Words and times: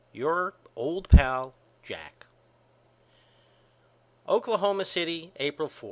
Your 0.13 0.55
old 0.75 1.09
pal, 1.09 1.53
JACK. 1.83 2.25
Oklahoma 4.27 4.83
City, 4.83 5.31
April 5.35 5.69
4. 5.69 5.79